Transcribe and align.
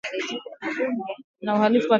na 1.43 1.55
uhalifu 1.55 1.55
wa 1.55 1.69
kifedha 1.69 1.87